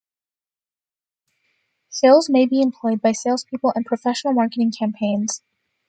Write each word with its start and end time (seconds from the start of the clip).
Shills 1.91 2.27
may 2.27 2.47
be 2.47 2.59
employed 2.59 3.03
by 3.03 3.11
salespeople 3.11 3.71
and 3.75 3.85
professional 3.85 4.33
marketing 4.33 4.71
campaigns. 4.71 5.43